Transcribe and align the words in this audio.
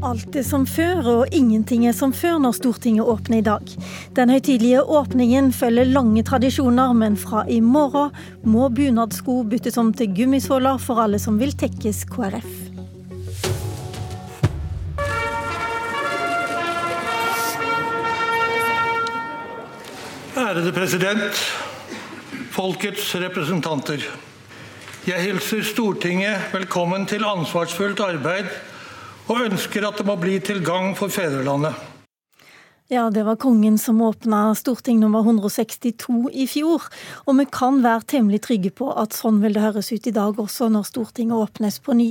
Alt 0.00 0.32
er 0.32 0.44
som 0.48 0.62
før, 0.64 1.04
og 1.04 1.34
ingenting 1.36 1.82
er 1.84 1.92
som 1.92 2.14
før 2.16 2.38
når 2.40 2.54
Stortinget 2.56 3.04
åpner 3.04 3.42
i 3.42 3.44
dag. 3.44 3.72
Den 4.16 4.30
høytidelige 4.32 4.80
åpningen 4.80 5.50
følger 5.52 5.90
lange 5.92 6.22
tradisjoner, 6.24 6.94
men 6.96 7.18
fra 7.20 7.42
i 7.44 7.58
morgen 7.60 8.14
må 8.40 8.70
bunadsko 8.72 9.42
byttes 9.44 9.76
om 9.76 9.90
til 9.92 10.08
gummisåler 10.16 10.80
for 10.80 11.02
alle 11.04 11.20
som 11.20 11.36
vil 11.36 11.52
tekkes 11.52 12.06
KrF. 12.08 12.48
Ærede 20.40 20.72
president, 20.72 21.44
folkets 22.56 23.12
representanter. 23.20 24.08
Jeg 25.04 25.28
hilser 25.28 25.60
Stortinget 25.74 26.56
velkommen 26.56 27.04
til 27.04 27.28
ansvarsfullt 27.28 28.00
arbeid 28.00 28.48
og 29.30 29.46
ønsker 29.46 29.86
at 29.86 30.00
det 30.00 30.06
må 30.08 30.16
bli 30.18 30.38
til 30.42 30.62
gagn 30.66 30.96
for 30.98 31.12
fedrelandet. 31.12 31.89
Ja, 32.92 33.10
det 33.10 33.22
var 33.22 33.36
kongen 33.36 33.78
som 33.78 34.00
åpna 34.02 34.54
Storting 34.54 35.00
nummer 35.00 35.20
162 35.20 36.30
i 36.32 36.46
fjor. 36.50 36.82
Og 37.30 37.36
vi 37.38 37.44
kan 37.46 37.76
være 37.84 38.02
temmelig 38.02 38.40
trygge 38.42 38.72
på 38.74 38.88
at 38.98 39.14
sånn 39.14 39.38
vil 39.44 39.54
det 39.54 39.62
høres 39.62 39.92
ut 39.94 40.08
i 40.10 40.12
dag 40.16 40.40
også 40.42 40.66
når 40.74 40.88
Stortinget 40.88 41.38
åpnes 41.38 41.78
på 41.86 41.94
ny. 41.94 42.08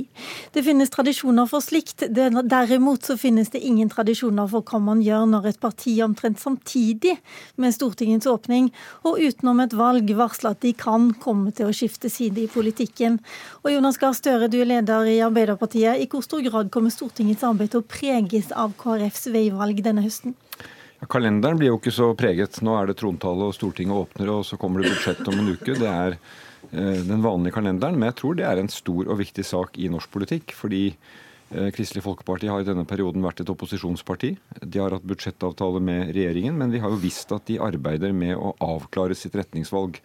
Det 0.56 0.64
finnes 0.64 0.88
tradisjoner 0.88 1.50
for 1.52 1.60
slikt. 1.60 2.06
Derimot 2.08 3.04
så 3.04 3.18
finnes 3.20 3.52
det 3.52 3.60
ingen 3.60 3.92
tradisjoner 3.92 4.48
for 4.48 4.64
hva 4.64 4.80
man 4.80 5.04
gjør 5.04 5.28
når 5.28 5.52
et 5.52 5.60
parti 5.60 5.98
omtrent 6.00 6.40
samtidig 6.40 7.18
med 7.60 7.76
Stortingets 7.76 8.32
åpning 8.32 8.72
og 9.04 9.20
utenom 9.20 9.60
et 9.60 9.76
valg 9.76 10.16
varsler 10.16 10.56
at 10.56 10.64
de 10.64 10.72
kan 10.72 11.12
komme 11.12 11.52
til 11.52 11.68
å 11.68 11.76
skifte 11.76 12.08
side 12.08 12.46
i 12.46 12.48
politikken. 12.48 13.20
Og 13.66 13.74
Jonas 13.76 14.00
Gahr 14.00 14.16
Støre, 14.16 14.48
du 14.48 14.62
er 14.64 14.72
leder 14.78 15.12
i 15.12 15.20
Arbeiderpartiet. 15.28 16.00
I 16.00 16.08
hvor 16.08 16.24
stor 16.24 16.40
grad 16.48 16.72
kommer 16.72 16.88
Stortingets 16.88 17.44
arbeid 17.44 17.74
til 17.74 17.84
å 17.84 17.90
preges 17.98 18.48
av 18.56 18.72
KrFs 18.80 19.28
veivalg 19.28 19.84
denne 19.84 20.08
høsten? 20.08 20.40
Kalenderen 21.08 21.56
blir 21.56 21.70
jo 21.70 21.78
ikke 21.78 21.94
så 21.94 22.10
preget. 22.18 22.58
Nå 22.64 22.74
er 22.76 22.90
det 22.90 22.98
trontale 23.00 23.48
og 23.48 23.56
Stortinget 23.56 23.96
åpner, 23.96 24.34
og 24.34 24.44
så 24.44 24.58
kommer 24.60 24.82
det 24.82 24.92
budsjett 24.92 25.24
om 25.30 25.38
en 25.40 25.54
uke. 25.54 25.76
Det 25.78 25.88
er 25.88 26.16
eh, 26.18 27.00
den 27.08 27.24
vanlige 27.24 27.56
kalenderen. 27.56 27.96
Men 27.96 28.10
jeg 28.10 28.18
tror 28.20 28.36
det 28.36 28.44
er 28.48 28.60
en 28.60 28.68
stor 28.72 29.08
og 29.08 29.20
viktig 29.22 29.44
sak 29.46 29.80
i 29.80 29.88
norsk 29.92 30.12
politikk. 30.12 30.52
Fordi 30.58 30.82
eh, 30.90 31.70
Kristelig 31.72 32.04
Folkeparti 32.04 32.50
har 32.52 32.60
i 32.60 32.68
denne 32.68 32.84
perioden 32.88 33.24
vært 33.24 33.40
et 33.40 33.52
opposisjonsparti. 33.52 34.34
De 34.60 34.82
har 34.82 34.92
hatt 34.92 35.06
budsjettavtale 35.08 35.80
med 35.80 36.12
regjeringen, 36.12 36.58
men 36.60 36.74
vi 36.74 36.82
har 36.84 36.92
jo 36.92 37.00
visst 37.00 37.32
at 37.32 37.48
de 37.48 37.56
arbeider 37.64 38.12
med 38.12 38.36
å 38.36 38.52
avklare 38.60 39.16
sitt 39.16 39.38
retningsvalg. 39.40 40.02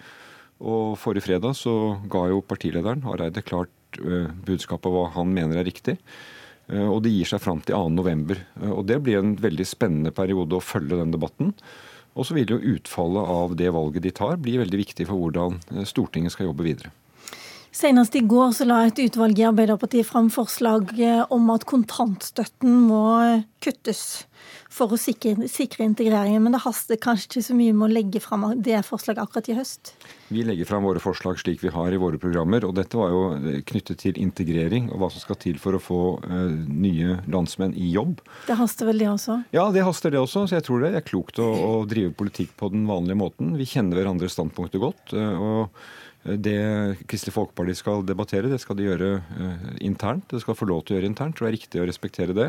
Og 0.63 0.95
Forrige 1.01 1.27
fredag 1.27 1.57
så 1.59 1.97
ga 2.07 2.29
jo 2.31 2.39
partilederen 2.39 3.03
Hareide 3.03 3.43
klart 3.43 3.99
eh, 3.99 4.31
budskap 4.47 4.87
hva 4.87 5.09
han 5.17 5.35
mener 5.35 5.59
er 5.59 5.67
riktig. 5.67 5.99
Eh, 6.71 6.87
og 6.87 7.03
det 7.05 7.13
gir 7.13 7.29
seg 7.29 7.43
fram 7.43 7.61
til 7.65 7.77
2.11. 7.77 8.39
Eh, 8.61 8.71
og 8.71 8.85
det 8.89 9.01
blir 9.05 9.21
en 9.21 9.35
veldig 9.41 9.67
spennende 9.67 10.13
periode 10.15 10.57
å 10.57 10.63
følge 10.63 10.99
den 11.01 11.13
debatten. 11.15 11.53
Og 12.15 12.27
så 12.27 12.37
vil 12.37 12.55
jo 12.55 12.75
utfallet 12.75 13.31
av 13.35 13.57
det 13.59 13.71
valget 13.75 14.05
de 14.05 14.13
tar, 14.15 14.37
bli 14.41 14.57
veldig 14.61 14.81
viktig 14.85 15.09
for 15.09 15.19
hvordan 15.19 15.59
eh, 15.75 15.87
Stortinget 15.87 16.35
skal 16.35 16.49
jobbe 16.49 16.67
videre. 16.67 16.93
Senest 17.75 18.15
i 18.15 18.21
går 18.23 18.53
så 18.55 18.63
la 18.63 18.77
et 18.87 18.99
utvalg 19.03 19.39
i 19.41 19.43
Arbeiderpartiet 19.49 20.07
fram 20.07 20.29
forslag 20.31 20.93
om 21.33 21.49
at 21.51 21.65
kontantstøtten 21.67 22.71
må 22.87 23.01
kuttes 23.59 24.23
for 24.71 24.93
å 24.95 24.99
sikre, 24.99 25.49
sikre, 25.51 25.83
integreringen. 25.83 26.39
Men 26.45 26.55
det 26.55 26.61
haster 26.63 26.99
kanskje 27.01 27.27
ikke 27.27 27.43
så 27.49 27.55
mye 27.57 27.73
med 27.75 27.87
å 27.87 27.91
legge 27.91 28.21
fram 28.23 28.45
det 28.63 28.79
forslaget 28.87 29.19
akkurat 29.25 29.49
i 29.51 29.57
høst? 29.57 29.91
Vi 30.31 30.45
legger 30.47 30.69
fram 30.69 30.87
våre 30.87 31.01
forslag 31.03 31.41
slik 31.41 31.65
vi 31.65 31.73
har 31.75 31.91
i 31.91 31.99
våre 31.99 32.19
programmer. 32.21 32.63
og 32.63 32.77
Dette 32.79 32.99
var 32.99 33.11
jo 33.11 33.51
knyttet 33.67 33.99
til 34.05 34.21
integrering 34.23 34.87
og 34.93 35.01
hva 35.01 35.11
som 35.11 35.25
skal 35.25 35.39
til 35.43 35.59
for 35.59 35.75
å 35.75 35.83
få 35.83 35.99
uh, 36.23 36.55
nye 36.71 37.19
landsmenn 37.27 37.75
i 37.75 37.91
jobb. 37.91 38.23
Det 38.47 38.55
haster 38.59 38.87
vel 38.91 39.03
det 39.03 39.11
også? 39.11 39.41
Ja, 39.55 39.67
det 39.75 39.83
haster 39.83 40.15
det 40.15 40.23
også. 40.23 40.45
Så 40.47 40.59
jeg 40.61 40.67
tror 40.69 40.87
det 40.87 40.95
er 40.95 41.03
klokt 41.03 41.43
å, 41.43 41.51
å 41.51 41.75
drive 41.91 42.15
politikk 42.15 42.55
på 42.55 42.71
den 42.71 42.87
vanlige 42.87 43.19
måten. 43.19 43.55
Vi 43.59 43.67
kjenner 43.67 43.99
hverandres 43.99 44.39
standpunkter 44.39 44.83
godt. 44.87 45.11
Uh, 45.11 45.35
og 45.35 46.04
det 46.25 46.97
Kristelig 47.05 47.35
Folkeparti 47.35 47.75
skal 47.77 48.01
debattere, 48.05 48.49
det 48.49 48.57
skal 48.63 48.77
de 48.79 48.87
gjøre 48.87 49.09
uh, 49.21 49.69
internt. 49.85 50.25
Det 50.31 50.41
skal 50.41 50.57
få 50.57 50.65
lov 50.65 50.81
til 50.81 50.95
å 50.95 50.97
gjøre 50.97 51.11
internt. 51.11 51.37
og 51.37 51.45
Det 51.45 51.51
er 51.51 51.57
riktig 51.59 51.81
å 51.81 51.85
respektere 51.85 52.33
det. 52.33 52.47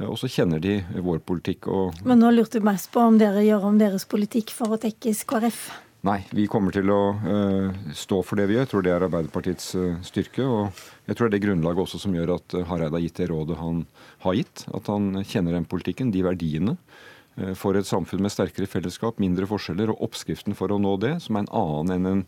Eh, 0.00 0.08
og 0.08 0.18
så 0.18 0.30
kjenner 0.30 0.62
de 0.62 0.80
vår 0.98 1.20
politikk. 1.22 1.68
Og 1.70 2.02
Men 2.02 2.18
nå 2.24 2.32
lurte 2.34 2.58
jeg 2.58 2.66
mest 2.66 2.90
på 2.94 3.04
om 3.04 3.18
dere 3.20 3.44
gjør 3.46 3.68
om 3.70 3.78
deres 3.78 4.06
politikk 4.10 4.50
for 4.56 4.74
å 4.74 4.80
tekkes 4.82 5.22
KrF? 5.30 5.60
Nei, 6.04 6.18
vi 6.34 6.48
kommer 6.50 6.74
til 6.74 6.90
å 6.92 7.00
uh, 7.14 7.92
stå 7.96 8.18
for 8.26 8.40
det 8.40 8.48
vi 8.50 8.56
gjør. 8.56 8.66
Jeg 8.66 8.72
tror 8.72 8.84
det 8.84 8.92
er 8.92 9.06
Arbeiderpartiets 9.06 9.68
styrke. 10.10 10.42
Og 10.42 10.82
jeg 11.06 11.14
tror 11.14 11.30
det 11.30 11.30
er 11.30 11.36
det 11.36 11.44
grunnlaget 11.46 11.84
også 11.84 12.00
som 12.02 12.16
gjør 12.18 12.34
at 12.34 12.56
Hareide 12.66 12.98
har 12.98 13.04
gitt 13.04 13.20
det 13.22 13.28
rådet 13.30 13.60
han 13.60 13.84
har 14.26 14.40
gitt. 14.40 14.64
At 14.74 14.90
han 14.90 15.22
kjenner 15.22 15.54
den 15.54 15.68
politikken, 15.70 16.10
de 16.10 16.24
verdiene. 16.26 16.74
For 17.58 17.74
et 17.74 17.88
samfunn 17.88 18.22
med 18.22 18.30
sterkere 18.30 18.68
fellesskap, 18.70 19.16
mindre 19.18 19.46
forskjeller 19.50 19.90
og 19.90 20.04
oppskriften 20.06 20.54
for 20.54 20.70
å 20.70 20.78
nå 20.78 20.92
det, 21.02 21.16
som 21.24 21.34
er 21.34 21.42
en 21.42 21.54
annen 21.58 21.96
enn 21.96 22.10
en 22.10 22.20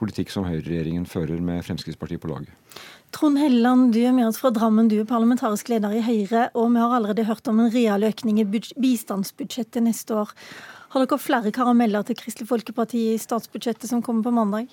politikk 0.00 0.32
som 0.32 0.46
høyreregjeringen 0.48 1.06
fører 1.08 1.40
med 1.42 1.64
Fremskrittspartiet 1.66 2.22
på 2.22 2.30
laget. 2.30 2.52
Trond 3.14 3.38
Helleland, 3.38 3.92
du 3.94 4.00
er 4.02 4.14
med 4.14 4.26
oss 4.26 4.40
fra 4.42 4.50
Drammen. 4.50 4.88
Du 4.90 4.96
er 4.98 5.06
parlamentarisk 5.06 5.68
leder 5.70 5.92
i 5.94 6.02
Høyre, 6.02 6.48
og 6.58 6.72
vi 6.74 6.82
har 6.82 6.96
allerede 6.96 7.26
hørt 7.28 7.46
om 7.50 7.60
en 7.62 7.70
real 7.70 8.02
økning 8.06 8.40
i 8.42 8.46
bistandsbudsjettet 8.48 9.86
neste 9.86 10.16
år. 10.18 10.32
Har 10.94 11.04
dere 11.04 11.18
flere 11.18 11.50
karameller 11.54 12.02
til 12.06 12.18
Kristelig 12.18 12.50
Folkeparti 12.50 13.04
i 13.12 13.20
statsbudsjettet 13.22 13.90
som 13.90 14.02
kommer 14.02 14.26
på 14.26 14.34
mandag? 14.34 14.68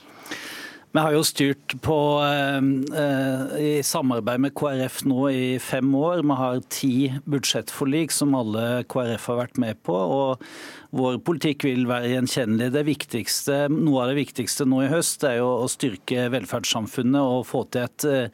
Vi 0.92 1.00
har 1.00 1.14
jo 1.16 1.22
styrt 1.24 1.78
på, 1.82 2.20
eh, 2.20 3.62
i 3.64 3.84
samarbeid 3.84 4.42
med 4.44 4.54
KrF 4.54 5.06
nå 5.08 5.30
i 5.32 5.60
fem 5.60 5.88
år. 5.96 6.22
Vi 6.22 6.36
har 6.36 6.60
ti 6.68 7.14
budsjettforlik 7.24 8.12
som 8.12 8.36
alle 8.36 8.84
KrF 8.84 9.28
har 9.28 9.48
vært 9.48 9.58
med 9.58 9.82
på. 9.84 9.96
og 9.96 10.44
vår 10.92 11.22
politikk 11.24 11.64
vil 11.64 11.86
være 11.88 12.10
gjenkjennelig. 12.12 12.66
Det 12.74 12.82
viktigste, 12.84 13.70
noe 13.72 14.02
av 14.04 14.10
det 14.12 14.18
viktigste 14.18 14.66
nå 14.68 14.82
i 14.84 14.90
høst 14.92 15.24
er 15.24 15.38
jo 15.38 15.64
å 15.64 15.70
styrke 15.72 16.26
velferdssamfunnet 16.34 17.22
og 17.22 17.46
få 17.48 17.62
til 17.72 17.88
et 17.88 18.06
eh, 18.10 18.28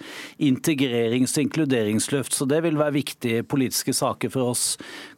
integrerings- 0.49 1.37
og 1.37 1.43
inkluderingsløft. 1.45 2.33
Så 2.33 2.47
Det 2.49 2.63
vil 2.65 2.79
være 2.79 2.97
viktige 2.97 3.45
politiske 3.45 3.93
saker 3.93 4.33
for 4.33 4.55
oss. 4.55 4.65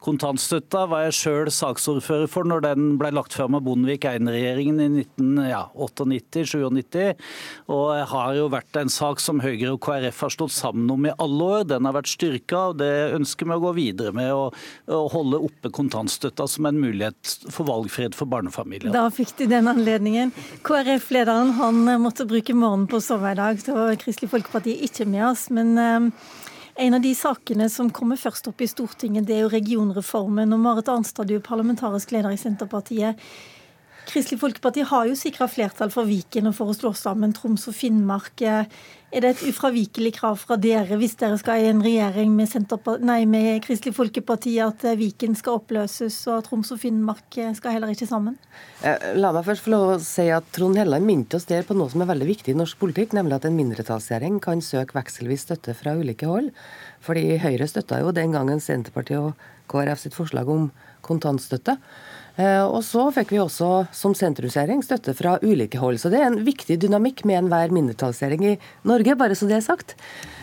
Kontantstøtta 0.03 0.83
var 0.91 1.07
jeg 1.07 1.19
sjøl 1.22 1.47
saksordfører 1.53 2.28
for 2.31 2.44
når 2.44 2.59
den 2.67 2.97
ble 2.99 3.13
lagt 3.16 3.33
fram 3.38 3.55
av 3.55 3.63
Bondevik 3.63 4.03
I-regjeringen 4.09 4.83
i 4.83 4.89
1998-97. 5.05 7.16
Og 7.69 7.91
har 8.12 8.34
jo 8.38 8.47
vært 8.50 8.79
en 8.79 8.90
sak 8.90 9.22
som 9.22 9.41
Høyre 9.44 9.75
og 9.75 9.81
KrF 9.85 10.23
har 10.25 10.34
stått 10.34 10.53
sammen 10.56 10.90
om 10.90 11.06
i 11.06 11.13
alle 11.22 11.50
år. 11.59 11.67
Den 11.69 11.85
har 11.85 11.95
vært 11.97 12.12
styrka, 12.12 12.69
og 12.72 12.79
det 12.81 12.91
ønsker 13.17 13.50
vi 13.50 13.57
å 13.57 13.63
gå 13.63 13.73
videre 13.78 14.13
med. 14.16 14.34
Å 14.34 15.00
holde 15.13 15.41
oppe 15.50 15.72
kontantstøtta 15.75 16.47
som 16.50 16.69
en 16.69 16.81
mulighet 16.81 17.35
for 17.53 17.69
valgfrihet 17.69 18.17
for 18.17 18.29
barnefamilier. 18.31 18.94
Da 18.95 19.06
fikk 19.13 19.35
de 19.41 19.50
den 19.53 19.69
anledningen. 19.69 20.34
KrF-lederen 20.66 21.53
han 21.59 21.84
eh, 21.88 22.01
måtte 22.01 22.28
bruke 22.29 22.56
morgenen 22.57 22.90
på 22.90 23.00
å 23.00 23.06
sove 23.06 23.34
i 23.34 23.40
dag, 23.40 23.61
så 23.61 23.90
Kristelig 24.01 24.31
Folkeparti 24.34 24.75
er 24.75 24.88
ikke 24.90 25.07
med 25.09 25.28
oss. 25.29 25.47
Men 25.53 25.75
um, 25.78 26.09
en 26.79 26.97
av 26.97 27.03
de 27.03 27.13
sakene 27.17 27.69
som 27.72 27.91
kommer 27.94 28.19
først 28.19 28.50
opp 28.51 28.61
i 28.63 28.69
Stortinget, 28.69 29.28
det 29.28 29.38
er 29.38 29.46
jo 29.46 29.53
regionreformen. 29.53 30.53
Og 30.56 30.61
Marit 30.63 30.91
Arnstad, 30.91 31.29
du 31.29 31.38
er 31.38 31.46
parlamentarisk 31.46 32.13
leder 32.16 32.34
i 32.34 32.40
Senterpartiet. 32.40 33.19
Kristelig 34.09 34.40
Folkeparti 34.42 34.81
har 34.90 35.06
jo 35.06 35.14
sikra 35.18 35.46
flertall 35.46 35.92
for 35.94 36.09
Viken 36.09 36.50
og 36.50 36.56
for 36.58 36.72
å 36.72 36.74
slå 36.74 36.90
sammen 36.97 37.34
Troms 37.36 37.68
og 37.70 37.75
Finnmark. 37.78 38.42
Er 38.42 39.22
det 39.22 39.30
et 39.30 39.44
ufravikelig 39.52 40.16
krav 40.16 40.40
fra 40.42 40.58
dere 40.58 40.97
hvis 40.97 41.14
dere 41.20 41.38
skal 41.38 41.62
i 41.62 41.68
en 41.70 41.84
regjering 41.86 42.34
med, 42.34 42.74
nei, 43.06 43.20
med 43.30 43.62
Kristelig 43.66 43.94
Folkeparti 43.97 44.56
at 44.66 44.88
Viken 44.97 45.38
skal 45.38 45.59
oppløses 45.59 46.18
og 46.34 46.42
Troms 46.47 46.74
og 46.74 46.81
Finnmark 46.81 47.38
skal 47.59 47.78
heller 47.78 47.94
ikke 47.94 48.09
sammen? 48.09 48.40
Eh, 48.81 49.12
la 49.20 49.34
meg 49.36 49.46
først 49.46 49.68
få 49.68 49.75
lov 49.75 49.94
å 49.94 50.02
si 50.02 50.26
at 50.34 50.50
Trond 50.58 50.81
Helleland 50.81 51.06
minte 51.06 51.38
oss 51.38 51.46
der 51.50 51.68
på 51.68 51.78
noe 51.78 51.94
som 51.94 52.02
er 52.02 52.09
veldig 52.09 52.32
viktig 52.32 52.55
i 52.55 52.58
norsk 52.58 52.82
politikk, 52.82 53.14
nemlig 53.17 53.38
at 53.38 53.46
en 53.46 53.58
mindretallsregjering 53.62 54.41
kan 54.41 54.66
søke 54.66 54.97
vekselvis 54.97 55.46
støtte 55.46 55.78
fra 55.78 55.94
ulike 56.00 56.29
hold. 56.29 56.50
Fordi 57.05 57.38
Høyre 57.46 57.70
støtta 57.70 58.02
jo 58.02 58.16
den 58.16 58.34
gangen 58.34 58.62
Senterpartiet 58.64 59.22
og 59.22 59.50
KrF 59.70 60.02
sitt 60.02 60.17
forslag 60.17 60.50
om 60.50 60.72
kontantstøtte. 61.05 61.78
Eh, 62.40 62.64
og 62.64 62.80
så 62.88 63.09
fikk 63.12 63.34
vi 63.36 63.41
også 63.41 63.70
som 63.96 64.16
sentrumsregjering 64.16 64.84
støtte 64.86 65.16
fra 65.18 65.36
ulike 65.44 65.80
hold. 65.82 66.00
Så 66.00 66.12
det 66.12 66.22
er 66.22 66.30
en 66.30 66.41
viktig 66.46 66.80
dynamikk 66.80 67.26
med 67.28 67.41
enhver 67.41 67.74
mindretallsregjering 67.76 68.46
i 68.53 68.58
Norge, 68.88 69.18
bare 69.20 69.36
så 69.36 69.50
det 69.50 69.59
er 69.59 69.66
sagt. 69.66 69.96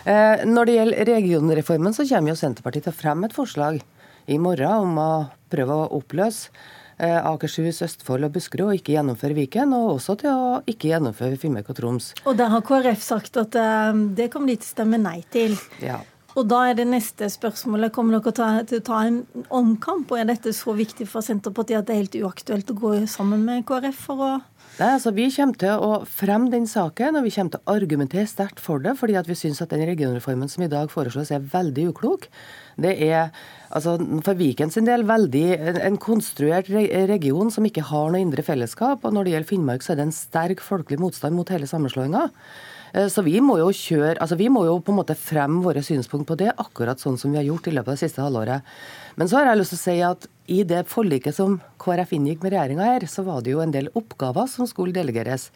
Eh, 0.05 0.45
når 0.45 0.69
det 0.69 0.79
gjelder 0.79 1.13
regionreformen, 1.15 1.97
så 1.97 2.05
kommer 2.09 2.35
jo 2.35 2.41
Senterpartiet 2.41 2.89
til 2.89 2.93
å 2.93 3.01
fremme 3.01 3.31
et 3.31 3.37
forslag 3.37 3.81
i 4.27 4.41
morgen 4.43 4.91
om 4.91 4.99
å 5.01 5.13
prøve 5.53 5.73
å 5.73 5.87
oppløse 5.97 6.51
eh, 6.99 7.17
Akershus, 7.17 7.81
Østfold 7.87 8.29
og 8.29 8.35
Buskerud, 8.35 8.75
og 8.75 8.81
ikke 8.83 8.99
gjennomføre 8.99 9.39
Viken. 9.39 9.73
Og 9.79 9.95
også 9.97 10.19
til 10.21 10.35
å 10.35 10.59
ikke 10.69 10.91
gjennomføre 10.93 11.41
Finnmark 11.41 11.71
og 11.73 11.81
Troms. 11.81 12.11
Og 12.27 12.37
der 12.37 12.53
har 12.53 12.67
KrF 12.67 13.01
sagt 13.07 13.41
at 13.41 13.57
det 14.19 14.29
kommer 14.35 14.53
de 14.53 14.61
til 14.61 14.69
å 14.69 14.75
stemme 14.75 15.01
nei 15.01 15.23
til. 15.33 15.57
Ja. 15.81 16.03
Og 16.37 16.45
da 16.51 16.67
er 16.69 16.77
det 16.77 16.85
neste 16.91 17.31
spørsmålet. 17.33 17.95
Kommer 17.97 18.19
dere 18.21 18.65
til 18.69 18.83
å 18.83 18.85
ta 18.85 18.99
en 19.07 19.23
omkamp, 19.49 20.11
og 20.13 20.21
er 20.21 20.29
dette 20.29 20.53
så 20.53 20.75
viktig 20.77 21.09
for 21.09 21.25
Senterpartiet 21.25 21.81
at 21.81 21.89
det 21.89 21.95
er 21.95 22.03
helt 22.03 22.19
uaktuelt 22.21 22.73
å 22.73 22.77
gå 22.77 22.93
sammen 23.09 23.47
med 23.47 23.65
KrF 23.69 24.05
for 24.11 24.27
å 24.27 24.35
Nei, 24.77 24.91
altså 24.93 25.09
Vi 25.17 25.31
kommer 25.33 25.57
til 25.57 25.81
å 25.81 25.93
fremme 26.05 26.51
den 26.53 26.67
saken, 26.69 27.17
og 27.17 27.25
vi 27.25 27.31
kommer 27.33 27.55
til 27.55 27.63
å 27.63 27.77
argumentere 27.79 28.29
sterkt 28.29 28.61
for 28.61 28.83
det, 28.85 28.93
fordi 29.01 29.15
at 29.17 29.29
vi 29.31 29.37
syns 29.39 29.63
at 29.65 29.71
den 29.73 29.87
regionreformen 29.89 30.51
som 30.53 30.67
i 30.67 30.69
dag 30.69 30.91
foreslås, 30.93 31.31
er 31.33 31.47
veldig 31.55 31.87
uklok. 31.95 32.27
Det 32.77 32.93
er 33.07 33.31
altså, 33.71 33.97
for 34.27 34.37
Viken 34.37 34.75
sin 34.75 34.85
del 34.85 35.07
veldig 35.09 35.47
en 35.81 35.97
konstruert 35.97 36.69
region 36.69 37.49
som 37.55 37.65
ikke 37.65 37.87
har 37.89 38.13
noe 38.13 38.21
indre 38.21 38.45
fellesskap. 38.45 39.01
og 39.01 39.17
Når 39.17 39.25
det 39.25 39.37
gjelder 39.37 39.53
Finnmark, 39.55 39.87
så 39.87 39.95
er 39.95 40.03
det 40.03 40.09
en 40.11 40.19
sterk 40.19 40.61
folkelig 40.61 41.01
motstand 41.01 41.39
mot 41.39 41.57
hele 41.57 41.71
sammenslåinga. 41.71 42.27
Eh, 42.93 43.09
så 43.13 43.25
vi 43.27 43.41
må 43.45 43.59
jo 43.61 43.71
kjøre, 43.75 44.19
altså 44.23 44.39
vi 44.39 44.49
må 44.53 44.65
jo 44.69 44.79
på 44.85 44.95
en 44.95 45.01
måte 45.01 45.17
fremme 45.19 45.63
våre 45.65 45.83
synspunkt 45.87 46.29
på 46.29 46.39
det, 46.39 46.53
akkurat 46.57 47.03
sånn 47.03 47.19
som 47.21 47.33
vi 47.33 47.41
har 47.41 47.49
gjort 47.49 47.69
i 47.69 47.75
løpet 47.75 47.93
av 47.93 47.99
det 47.99 48.05
siste 48.05 48.25
halvåret. 48.25 48.75
Men 49.17 49.31
så 49.31 49.41
har 49.41 49.51
jeg 49.51 49.63
lyst 49.63 49.75
til 49.75 49.81
å 49.81 49.85
si 49.85 49.97
at 50.11 50.29
i 50.53 50.61
det 50.69 50.85
forliket 50.91 51.37
som 51.37 51.59
KrF 51.83 52.15
inngikk 52.17 52.45
med 52.45 52.55
regjeringa 52.55 52.91
her, 52.93 53.09
så 53.11 53.25
var 53.27 53.43
det 53.43 53.55
jo 53.57 53.63
en 53.65 53.75
del 53.75 53.91
oppgaver 53.99 54.47
som 54.51 54.69
skulle 54.71 54.95
delegeres. 54.95 55.51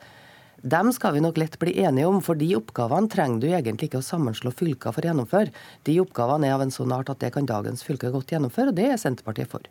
Dem 0.63 0.93
skal 0.93 1.15
vi 1.17 1.23
nok 1.25 1.39
lett 1.41 1.59
bli 1.59 1.73
enige 1.81 2.09
om, 2.11 2.19
for 2.21 2.37
de 2.37 2.51
oppgavene 2.59 3.09
trenger 3.09 3.41
du 3.41 3.49
egentlig 3.49 3.89
ikke 3.89 4.03
å 4.03 4.05
sammenslå 4.05 4.53
fylker 4.53 4.93
for 4.93 5.01
å 5.01 5.09
gjennomføre. 5.09 5.55
De 5.89 5.95
oppgavene 6.03 6.51
er 6.51 6.57
av 6.57 6.65
en 6.65 6.73
sånn 6.75 6.93
art 6.93 7.09
at 7.09 7.23
det 7.23 7.33
kan 7.33 7.49
dagens 7.49 7.85
fylke 7.87 8.11
godt 8.13 8.35
gjennomføre, 8.35 8.69
og 8.69 8.77
det 8.77 8.91
er 8.93 9.01
Senterpartiet 9.01 9.49
for. 9.49 9.65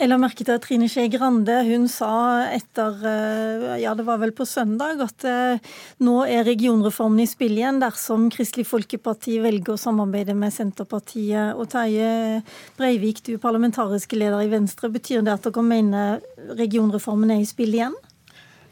Jeg 0.00 0.08
la 0.08 0.16
merke 0.18 0.42
til 0.42 0.54
at 0.54 0.64
Trine 0.64 0.88
Skei 0.90 1.10
Grande 1.12 1.58
hun 1.66 1.84
sa 1.90 2.48
etter 2.50 3.04
eh, 3.06 3.66
ja 3.84 3.92
det 3.94 4.06
var 4.06 4.22
vel 4.22 4.32
på 4.34 4.46
søndag, 4.48 5.02
at 5.04 5.26
eh, 5.28 5.74
nå 6.02 6.14
er 6.24 6.46
regionreformen 6.48 7.20
i 7.22 7.28
spill 7.28 7.52
igjen 7.58 7.82
dersom 7.82 8.30
Kristelig 8.32 8.64
Folkeparti 8.70 9.36
velger 9.44 9.76
å 9.76 9.82
samarbeide 9.82 10.34
med 10.38 10.54
Senterpartiet. 10.54 11.52
Og 11.60 11.68
Terje 11.70 12.40
Breivik, 12.78 13.20
du 13.28 13.36
parlamentariske 13.42 14.16
leder 14.16 14.42
i 14.46 14.50
Venstre. 14.50 14.90
Betyr 14.92 15.20
det 15.26 15.36
at 15.36 15.44
dere 15.44 15.66
mener 15.66 16.24
regionreformen 16.56 17.36
er 17.36 17.44
i 17.44 17.50
spill 17.52 17.76
igjen? 17.76 17.94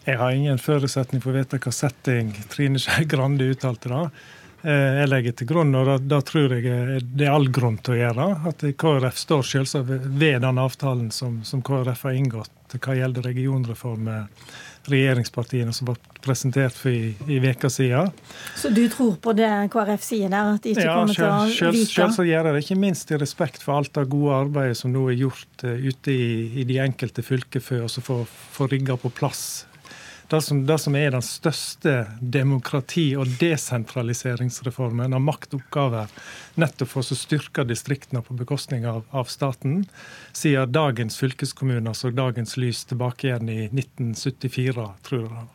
Jeg 0.05 0.17
har 0.17 0.33
ingen 0.33 0.59
forutsetning 0.59 1.21
for 1.21 1.35
å 1.35 1.41
vite 1.41 1.61
hva 1.61 1.73
setting 1.75 2.33
Trine 2.53 2.81
Skei 2.81 3.05
Grande 3.09 3.51
uttalte 3.53 3.91
da. 3.93 4.07
Eh, 4.63 5.01
jeg 5.01 5.09
legger 5.09 5.37
til 5.37 5.49
grunn, 5.49 5.75
og 5.77 5.91
da, 6.05 6.21
tror 6.25 6.57
jeg 6.57 7.03
det 7.05 7.27
er 7.27 7.33
all 7.33 7.49
grunn 7.53 7.79
til 7.81 7.97
å 7.97 8.01
gjøre, 8.01 8.31
at 8.51 8.65
KrF 8.81 9.21
står 9.21 9.47
selvsagt 9.55 9.93
ved 10.21 10.43
den 10.45 10.61
avtalen 10.61 11.09
som, 11.15 11.41
som 11.49 11.63
KrF 11.65 12.09
har 12.09 12.17
inngått 12.17 12.57
hva 12.71 12.95
gjelder 12.95 13.25
regionreform 13.27 14.05
med 14.07 14.51
regjeringspartiene 14.91 15.73
som 15.75 15.89
ble 15.89 15.97
presentert 16.23 16.77
for 16.77 16.93
i, 16.93 17.15
i 17.29 17.41
veka 17.43 17.71
siden. 17.73 18.13
Så 18.57 18.71
du 18.73 18.85
tror 18.93 19.17
på 19.23 19.35
det 19.37 19.49
KrF 19.73 20.05
sier 20.05 20.31
der, 20.33 20.53
at 20.55 20.65
de 20.65 20.75
ikke 20.75 20.87
ja, 20.87 20.99
kommer 20.99 21.17
til 21.17 21.27
å 21.27 21.41
vike? 21.49 21.57
Ja, 21.57 21.73
selvsagt 21.73 22.21
gjør 22.29 22.51
jeg 22.51 22.57
det. 22.57 22.63
Ikke 22.65 22.79
minst 22.81 23.11
i 23.11 23.21
respekt 23.21 23.65
for 23.65 23.81
alt 23.81 23.93
det 23.97 24.07
gode 24.13 24.39
arbeidet 24.45 24.79
som 24.81 24.93
nå 24.95 25.09
er 25.11 25.19
gjort 25.25 25.67
uh, 25.67 25.73
ute 25.73 26.15
i, 26.15 26.31
i, 26.63 26.69
de 26.69 26.79
enkelte 26.85 27.25
fylker 27.27 27.65
for 27.65 27.89
å 27.89 28.23
få 28.29 28.71
rigga 28.71 28.97
på 29.01 29.13
plass 29.17 29.65
det 30.31 30.41
som, 30.47 30.67
det 30.67 30.79
som, 30.79 30.95
er 30.97 31.11
den 31.11 31.25
største 31.27 31.95
demokrati- 32.21 33.17
og 33.19 33.29
desentraliseringsreformen 33.41 35.17
av 35.17 35.23
maktoppgaver, 35.27 36.11
nettopp 36.55 36.93
for 36.93 37.03
å 37.03 37.19
styrke 37.19 37.67
distriktene 37.67 38.23
på 38.23 38.37
bekostning 38.39 38.87
av, 38.87 39.03
av, 39.11 39.27
staten, 39.33 39.85
siden 40.33 40.71
dagens 40.73 41.19
fylkeskommuner 41.19 41.97
så 41.99 42.13
dagens 42.15 42.57
lys 42.61 42.85
tilbake 42.91 43.31
igjen 43.31 43.51
i 43.51 43.63
1974, 43.73 44.87
tror 45.07 45.27
jeg. 45.27 45.49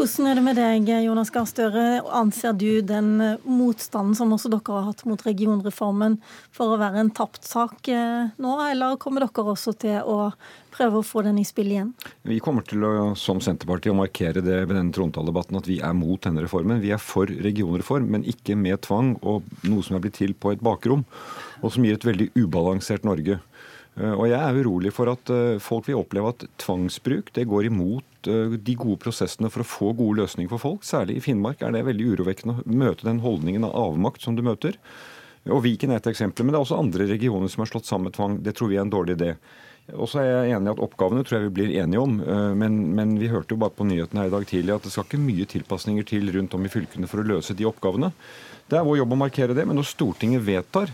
Hvordan 0.00 0.30
er 0.30 0.38
det 0.38 0.42
med 0.46 0.56
deg, 0.56 0.86
Jonas 1.04 1.28
Gahr 1.28 1.44
Støre? 1.44 1.82
Anser 2.16 2.54
du 2.56 2.80
den 2.80 3.18
motstanden 3.44 4.14
som 4.16 4.30
også 4.32 4.48
dere 4.48 4.78
har 4.78 4.86
hatt 4.86 5.02
mot 5.04 5.20
regionreformen 5.26 6.14
for 6.56 6.72
å 6.72 6.78
være 6.80 7.02
en 7.02 7.10
tapt 7.12 7.44
sak 7.44 7.90
eh, 7.92 8.30
nå, 8.40 8.54
eller 8.64 8.96
kommer 9.02 9.26
dere 9.26 9.44
også 9.52 9.74
til 9.82 9.98
å 10.00 10.30
prøve 10.72 11.02
å 11.02 11.04
få 11.04 11.26
den 11.26 11.42
i 11.42 11.44
spill 11.44 11.74
igjen? 11.74 11.90
Vi 12.24 12.38
kommer 12.40 12.64
til 12.64 12.86
å, 12.86 12.92
som 13.12 13.42
Senterpartiet, 13.44 13.92
å 13.92 13.98
markere 14.00 14.40
det 14.40 14.62
ved 14.62 14.72
denne 14.78 14.96
trontaledebatten 14.96 15.60
at 15.60 15.68
vi 15.68 15.82
er 15.84 15.92
mot 15.98 16.22
denne 16.24 16.46
reformen. 16.46 16.80
Vi 16.80 16.94
er 16.96 17.02
for 17.02 17.28
regionreform, 17.28 18.08
men 18.16 18.24
ikke 18.24 18.56
med 18.56 18.80
tvang 18.88 19.18
og 19.20 19.52
noe 19.68 19.84
som 19.84 19.98
er 19.98 20.06
blitt 20.06 20.16
til 20.22 20.32
på 20.32 20.54
et 20.54 20.64
bakrom, 20.64 21.04
og 21.60 21.76
som 21.76 21.84
gir 21.84 22.00
et 22.00 22.08
veldig 22.08 22.30
ubalansert 22.40 23.04
Norge. 23.04 23.36
Eh, 24.00 24.14
og 24.14 24.26
jeg 24.32 24.40
er 24.40 24.62
urolig 24.64 24.94
for 24.96 25.12
at 25.12 25.34
eh, 25.34 25.60
folk 25.62 25.86
vil 25.86 26.00
oppleve 26.00 26.32
at 26.34 26.48
tvangsbruk 26.64 27.34
det 27.36 27.48
går 27.50 27.68
imot 27.70 28.10
Eh, 28.28 28.56
de 28.58 28.74
gode 28.76 29.00
prosessene 29.00 29.48
for 29.52 29.64
å 29.64 29.68
få 29.68 29.92
gode 29.96 30.20
løsninger 30.20 30.50
for 30.52 30.60
folk. 30.60 30.84
Særlig 30.84 31.18
i 31.18 31.24
Finnmark 31.24 31.62
er 31.64 31.72
det 31.72 31.86
veldig 31.88 32.12
urovekkende 32.14 32.60
å 32.60 32.76
møte 32.82 33.08
den 33.08 33.22
holdningen 33.24 33.64
av 33.68 33.76
avmakt 33.86 34.24
som 34.24 34.36
du 34.36 34.44
møter. 34.44 34.76
Og 35.48 35.62
Viken 35.64 35.94
er 35.94 36.02
et 36.02 36.10
eksempel, 36.10 36.44
men 36.44 36.52
det 36.52 36.60
er 36.60 36.66
også 36.66 36.82
andre 36.82 37.08
regioner 37.08 37.48
som 37.48 37.64
har 37.64 37.70
slått 37.70 37.88
sammen 37.88 38.10
med 38.10 38.16
tvang. 38.18 38.38
Det 38.44 38.52
tror 38.56 38.68
vi 38.68 38.76
er 38.76 38.84
en 38.84 38.92
dårlig 38.92 39.16
idé. 39.16 39.30
Og 39.96 40.06
så 40.06 40.20
er 40.20 40.28
jeg 40.28 40.52
enig 40.54 40.68
i 40.68 40.72
at 40.74 40.82
Oppgavene 40.84 41.24
tror 41.24 41.38
jeg 41.38 41.48
vi 41.48 41.54
blir 41.56 41.72
enige 41.80 42.02
om, 42.04 42.18
men, 42.54 42.74
men, 42.94 43.16
vi 43.18 43.30
hørte 43.32 43.56
jo 43.56 43.58
bare 43.58 43.74
på 43.74 43.86
nyhetene 43.88 44.20
her 44.22 44.28
i 44.28 44.34
dag 44.36 44.44
tidlig 44.46 44.74
at 44.76 44.84
det 44.84 44.92
skal 44.92 45.08
ikke 45.08 45.22
mye 45.24 45.48
tilpasninger 45.50 46.06
til 46.06 46.30
rundt 46.36 46.54
om 46.54 46.68
i 46.68 46.70
fylkene 46.70 47.08
for 47.10 47.24
å 47.24 47.26
løse 47.26 47.56
de 47.58 47.66
oppgavene. 47.66 48.12
Det 48.70 48.78
er 48.78 48.86
vår 48.86 49.00
jobb 49.00 49.16
å 49.16 49.20
markere 49.24 49.56
det, 49.56 49.64
men 49.66 49.80
når 49.80 49.88
Stortinget 49.88 50.44
vedtar 50.46 50.92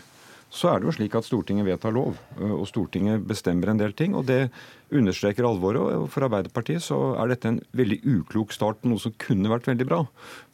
så 0.50 0.70
er 0.70 0.80
det 0.80 0.86
jo 0.88 0.94
slik 0.94 1.14
at 1.18 1.26
Stortinget 1.26 1.66
vedtar 1.66 1.94
lov, 1.94 2.16
og 2.38 2.64
Stortinget 2.70 3.24
bestemmer 3.26 3.72
en 3.72 3.80
del 3.80 3.92
ting. 3.98 4.14
og 4.14 4.26
Det 4.26 4.48
understreker 4.94 5.44
alvoret. 5.44 5.82
og 5.82 6.08
For 6.10 6.22
Arbeiderpartiet 6.22 6.82
så 6.82 7.16
er 7.20 7.28
dette 7.28 7.50
en 7.50 7.60
veldig 7.76 7.98
uklok 8.06 8.54
start 8.54 8.80
på 8.80 8.88
noe 8.88 9.02
som 9.02 9.14
kunne 9.18 9.50
vært 9.50 9.66
veldig 9.66 9.86
bra. 9.88 10.06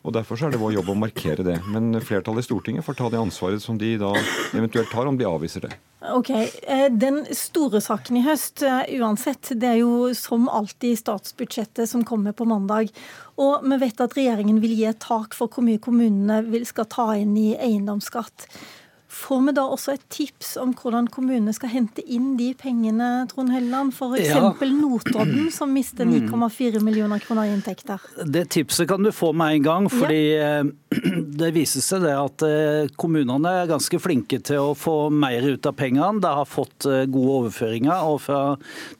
og 0.02 0.12
Derfor 0.16 0.36
så 0.36 0.48
er 0.48 0.56
det 0.56 0.62
vår 0.62 0.78
jobb 0.78 0.88
å 0.88 0.98
markere 0.98 1.44
det. 1.44 1.60
Men 1.68 1.92
flertallet 2.00 2.42
i 2.42 2.48
Stortinget 2.48 2.84
får 2.84 2.98
ta 2.98 3.12
det 3.12 3.20
ansvaret 3.20 3.62
som 3.62 3.78
de 3.78 3.94
da 4.00 4.14
eventuelt 4.56 4.90
tar, 4.90 5.06
om 5.06 5.18
de 5.20 5.28
avviser 5.28 5.68
det. 5.68 5.76
Ok, 6.10 6.30
eh, 6.30 6.88
Den 6.88 7.26
store 7.30 7.80
saken 7.80 8.16
i 8.16 8.24
høst, 8.26 8.62
eh, 8.62 8.98
uansett, 8.98 9.52
det 9.54 9.68
er 9.68 9.78
jo 9.84 10.12
som 10.14 10.48
alltid 10.48 10.98
statsbudsjettet 10.98 11.86
som 11.88 12.02
kommer 12.02 12.32
på 12.32 12.48
mandag. 12.48 12.90
Og 13.38 13.62
vi 13.62 13.76
vet 13.76 14.00
at 14.00 14.14
regjeringen 14.14 14.58
vil 14.60 14.74
gi 14.74 14.86
et 14.86 14.98
tak 14.98 15.34
for 15.34 15.48
hvor 15.48 15.62
mye 15.62 15.78
kommunene 15.78 16.64
skal 16.66 16.86
ta 16.86 17.12
inn 17.12 17.36
i 17.36 17.54
eiendomsskatt. 17.54 18.48
Får 19.12 19.40
vi 19.46 19.52
da 19.52 19.66
også 19.68 19.92
et 19.92 20.04
tips 20.08 20.54
om 20.56 20.70
hvordan 20.72 21.04
kommunene 21.12 21.52
skal 21.52 21.68
hente 21.68 22.00
inn 22.08 22.32
de 22.38 22.48
pengene, 22.56 23.26
Trond 23.28 23.52
Helleland? 23.52 23.92
F.eks. 23.92 24.30
Ja. 24.30 24.48
Notodden, 24.72 25.50
som 25.52 25.74
mister 25.74 26.08
9,4 26.08 26.78
mm. 26.78 26.84
millioner 26.86 27.20
kroner 27.20 27.50
i 27.50 27.52
inntekter. 27.52 28.00
Det 28.24 28.46
tipset 28.56 28.88
kan 28.88 29.04
du 29.04 29.12
få 29.12 29.34
med 29.36 29.58
en 29.58 29.66
gang. 29.66 29.88
fordi 29.92 30.20
ja. 30.38 30.62
Eh, 30.62 30.70
det 31.42 31.50
viser 31.52 31.84
seg 31.84 32.06
det 32.06 32.14
at 32.16 32.44
eh, 32.46 32.88
kommunene 32.96 33.52
er 33.62 33.68
ganske 33.68 34.00
flinke 34.00 34.40
til 34.40 34.62
å 34.70 34.72
få 34.78 35.10
mer 35.12 35.44
ut 35.44 35.68
av 35.68 35.76
pengene. 35.76 36.22
De 36.24 36.32
har 36.40 36.48
fått 36.48 36.88
eh, 36.88 37.04
gode 37.04 37.36
overføringer. 37.42 38.08
og 38.08 38.22
Fra 38.24 38.40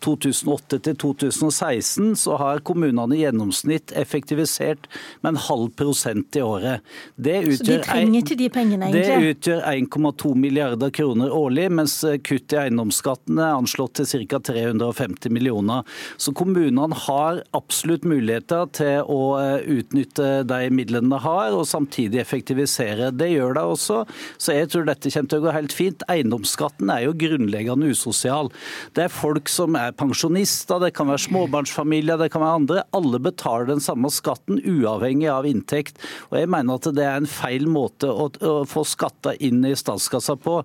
2008 0.05 0.83
til 0.91 1.01
2016 1.07 2.13
så 2.21 2.37
har 2.43 2.61
kommunene 2.69 3.17
i 3.17 3.23
gjennomsnitt 3.25 3.97
effektivisert 3.97 4.91
med 5.25 5.33
en 5.33 5.43
halv 5.49 5.73
prosent 5.79 6.37
i 6.37 6.45
året. 6.45 6.85
Det 7.17 7.41
utgjør, 7.47 7.57
så 7.65 7.71
de 7.73 7.81
trenger 7.89 8.21
ikke 8.21 8.41
de 8.45 8.53
pengene, 8.53 8.93
egentlig? 8.93 9.09
Det 9.09 9.37
utgjør 9.39 9.67
1,2 9.73 10.02
1,2 10.03 10.35
milliarder 10.35 10.91
kroner 10.91 11.31
årlig, 11.31 11.69
mens 11.71 12.05
kutt 12.25 12.53
i 12.53 12.59
eiendomsskatten 12.65 13.39
er 13.39 13.57
anslått 13.57 14.01
til 14.01 14.27
ca. 14.27 14.41
350 14.43 15.33
millioner. 15.33 15.87
Så 16.17 16.35
kommunene 16.37 16.97
har 17.07 17.43
absolutt 17.57 18.07
muligheter 18.09 18.69
til 18.75 19.07
å 19.11 19.21
eh, 19.41 19.67
utnytte 19.79 20.43
de 20.49 20.71
midlene 20.75 21.13
de 21.13 21.21
har, 21.23 21.53
og 21.55 21.69
samtidig 21.69 22.23
effektivisere. 22.23 23.13
Det 23.15 23.31
gjør 23.33 23.57
de 23.59 23.65
også, 23.75 24.03
så 24.39 24.57
jeg 24.57 24.73
tror 24.73 24.89
dette 24.89 25.13
kommer 25.13 25.33
til 25.33 25.43
å 25.43 25.47
gå 25.47 25.55
helt 25.57 25.77
fint. 25.77 26.07
Eiendomsskatten 26.13 26.93
er 26.93 27.07
jo 27.07 27.17
grunnleggende 27.19 27.93
usosial. 27.93 28.51
Det 28.97 29.07
er 29.07 29.15
folk 29.15 29.51
som 29.53 29.77
er 29.79 29.95
pensjonister, 29.97 30.83
det 30.83 30.93
kan 30.97 31.11
være 31.11 31.27
småbarnsfamilier, 31.29 32.21
det 32.21 32.33
kan 32.35 32.45
være 32.45 32.61
andre. 32.63 32.87
Alle 32.97 33.23
betaler 33.23 33.71
den 33.71 33.85
samme 33.85 34.11
skatten 34.13 34.61
uavhengig 34.63 35.31
av 35.33 35.49
inntekt. 35.49 36.01
Og 36.31 36.41
jeg 36.41 36.51
mener 36.53 36.79
at 36.79 36.91
det 36.97 37.07
er 37.07 37.21
en 37.21 37.31
feil 37.31 37.69
måte 37.71 38.11
å, 38.11 38.31
få 38.69 38.85
skatta 38.87 39.35
inn 39.43 39.63
i 39.67 39.75
staten 39.77 39.92
statskassa 39.93 40.37
på. 40.37 40.61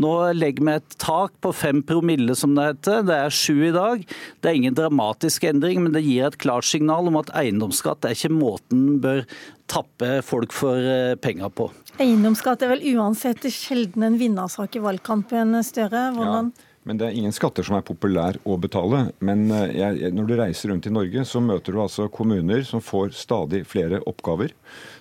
Nå 0.00 0.12
legger 0.36 0.66
vi 0.66 0.76
et 0.78 0.98
tak 0.98 1.32
på 1.40 1.52
fem 1.52 1.82
promille, 1.82 2.34
som 2.36 2.54
det 2.54 2.66
heter. 2.70 3.04
Det 3.08 3.16
er 3.16 3.34
sju 3.34 3.68
i 3.68 3.74
dag. 3.74 4.04
Det 4.40 4.50
er 4.50 4.58
ingen 4.58 4.76
dramatisk 4.76 5.44
endring, 5.44 5.82
men 5.82 5.92
det 5.92 6.04
gir 6.06 6.28
et 6.28 6.38
klart 6.40 6.64
signal 6.68 7.08
om 7.10 7.18
at 7.20 7.32
eiendomsskatt 7.36 8.04
er 8.04 8.16
ikke 8.16 8.32
måten 8.34 9.00
bør 9.02 9.24
tappe 9.70 10.18
folk 10.26 10.54
for 10.54 10.80
eh, 10.80 11.14
penger 11.22 11.52
på. 11.54 11.68
Eiendomsskatt 12.00 12.64
er 12.64 12.72
vel 12.72 12.82
uansett 12.96 13.44
sjelden 13.52 14.06
en 14.06 14.18
vinnersak 14.18 14.76
i 14.76 14.82
valgkampen, 14.82 15.54
Støre. 15.66 16.08
Hvordan 16.16 16.50
ja. 16.50 16.69
Men 16.88 16.96
det 16.96 17.06
er 17.06 17.16
ingen 17.16 17.34
skatter 17.36 17.66
som 17.66 17.76
er 17.76 17.84
populær 17.84 18.38
å 18.48 18.56
betale. 18.60 19.10
Men 19.24 19.50
eh, 19.52 19.76
jeg, 19.76 20.12
når 20.16 20.28
du 20.28 20.34
reiser 20.40 20.72
rundt 20.72 20.88
i 20.88 20.94
Norge, 20.94 21.24
så 21.28 21.42
møter 21.44 21.76
du 21.76 21.82
altså 21.82 22.08
kommuner 22.12 22.64
som 22.66 22.82
får 22.84 23.12
stadig 23.18 23.66
flere 23.68 24.00
oppgaver. 24.08 24.54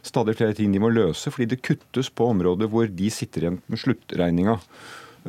Stadig 0.05 0.35
flere 0.39 0.57
ting 0.57 0.73
de 0.75 0.81
må 0.83 0.91
løse, 0.91 1.31
fordi 1.31 1.53
det 1.53 1.63
kuttes 1.63 2.11
på 2.11 2.31
områder 2.33 2.71
hvor 2.71 2.89
de 2.91 3.11
sitter 3.13 3.47
igjen 3.47 3.61
med 3.71 3.83
sluttregninga. 3.83 4.59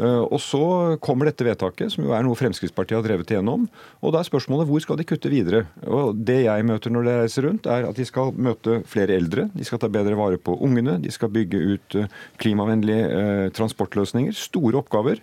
Eh, 0.00 0.22
og 0.26 0.40
Så 0.40 0.62
kommer 1.02 1.28
dette 1.28 1.46
vedtaket, 1.46 1.92
som 1.94 2.04
jo 2.06 2.14
er 2.14 2.26
noe 2.26 2.38
Fremskrittspartiet 2.38 2.98
har 2.98 3.06
drevet 3.06 3.30
igjennom. 3.30 3.68
og 4.00 4.12
Da 4.14 4.20
er 4.20 4.28
spørsmålet 4.28 4.68
hvor 4.68 4.82
skal 4.82 4.98
de 4.98 5.06
kutte 5.06 5.30
videre. 5.30 5.66
Og 5.86 6.18
Det 6.18 6.44
jeg 6.44 6.66
møter 6.66 6.90
når 6.90 7.06
de 7.06 7.16
reiser 7.22 7.46
rundt, 7.46 7.66
er 7.66 7.88
at 7.88 7.96
de 7.96 8.04
skal 8.04 8.34
møte 8.34 8.82
flere 8.86 9.14
eldre. 9.14 9.50
De 9.54 9.64
skal 9.64 9.78
ta 9.78 9.88
bedre 9.88 10.18
vare 10.18 10.38
på 10.38 10.58
ungene. 10.58 10.98
De 11.02 11.10
skal 11.10 11.30
bygge 11.30 11.62
ut 11.74 11.94
eh, 11.94 12.10
klimavennlige 12.38 13.50
transportløsninger. 13.54 14.34
Store 14.34 14.82
oppgaver. 14.82 15.22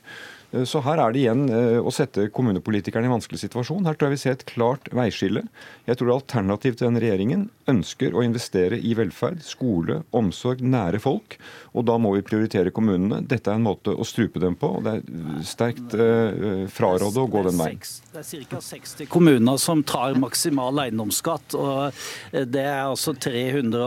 Eh, 0.51 0.63
så 0.63 0.81
her 0.85 1.01
er 1.01 1.13
det 1.13 1.23
igjen 1.23 1.45
eh, 1.51 1.77
å 1.79 1.91
sette 1.93 2.29
kommunepolitikerne 2.33 3.07
i 3.07 3.09
en 3.09 3.17
vanskelig 3.17 3.41
situasjon. 3.43 3.85
Her 3.87 3.97
tror 3.97 4.09
jeg 4.09 4.17
vi 4.17 4.23
ser 4.23 4.37
et 4.37 4.47
klart 4.47 4.87
veiskille. 4.95 5.43
Jeg 5.87 5.99
tror 5.99 6.15
alternativet 6.15 6.79
til 6.79 6.89
denne 6.89 7.03
regjeringen 7.03 7.47
ønsker 7.67 8.15
å 8.15 8.23
investere 8.23 8.79
i 8.79 8.93
velferd, 8.95 9.41
skole, 9.43 10.01
omsorg, 10.15 10.61
nære 10.63 11.01
folk. 11.03 11.35
Og 11.75 11.85
da 11.87 11.97
må 11.99 12.13
vi 12.15 12.23
prioritere 12.25 12.71
kommunene. 12.73 13.19
Dette 13.27 13.51
er 13.51 13.59
en 13.59 13.65
måte 13.67 13.91
å 13.91 14.07
strupe 14.07 14.39
dem 14.41 14.55
på. 14.59 14.69
og 14.79 14.85
Det 14.85 14.93
er 14.97 15.41
sterkt 15.45 15.95
uh, 15.99 16.63
frarådet 16.71 17.19
å 17.21 17.27
gå 17.29 17.43
den 17.45 17.59
veien. 17.59 17.81
Det 18.13 18.23
er 18.23 18.45
ca. 18.47 18.61
60 18.63 19.09
kommuner 19.11 19.59
som 19.61 19.83
tar 19.87 20.15
maksimal 20.19 20.79
eiendomsskatt. 20.85 21.57
og 21.59 21.99
Det 22.31 22.63
er 22.63 22.85
altså 22.85 23.13
300, 23.13 23.83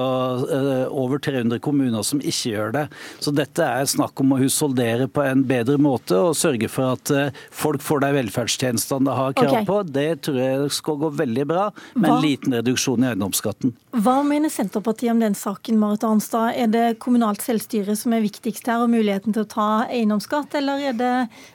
over 0.92 1.24
300 1.24 1.58
kommuner 1.64 2.04
som 2.06 2.20
ikke 2.20 2.52
gjør 2.52 2.76
det. 2.76 2.84
Så 3.18 3.32
dette 3.34 3.64
er 3.64 3.88
snakk 3.90 4.20
om 4.20 4.36
å 4.36 4.42
husholdere 4.44 5.08
på 5.08 5.24
en 5.24 5.46
bedre 5.48 5.80
måte. 5.80 6.20
og 6.20 6.36
sørge 6.36 6.49
for 6.72 6.96
at 6.96 7.12
eh, 7.14 7.36
folk 7.50 7.82
får 7.84 8.02
de 8.04 8.10
velferdstjenestene 8.16 9.06
de 9.06 9.16
har 9.16 9.36
krav 9.38 9.52
okay. 9.52 9.66
på. 9.68 9.78
Det 9.86 10.08
tror 10.26 10.40
jeg 10.40 10.72
skal 10.76 10.98
gå 11.00 11.12
veldig 11.20 11.46
bra, 11.50 11.68
med 11.94 12.10
en 12.10 12.24
liten 12.24 12.56
reduksjon 12.56 13.04
i 13.04 13.10
eiendomsskatten. 13.12 13.74
Hva 14.04 14.20
mener 14.26 14.52
Senterpartiet 14.52 15.12
om 15.14 15.22
den 15.22 15.36
saken, 15.38 15.78
Marit 15.80 16.04
Arnstad? 16.06 16.54
Er 16.56 16.70
det 16.72 16.86
kommunalt 17.02 17.44
selvstyre 17.44 17.96
som 17.98 18.14
er 18.16 18.24
viktigst 18.24 18.68
her, 18.70 18.84
og 18.84 18.92
muligheten 18.92 19.36
til 19.36 19.46
å 19.46 19.50
ta 19.50 19.70
eiendomsskatt, 19.88 20.54
eller 20.60 20.90
er 20.90 20.98
det 20.98 21.14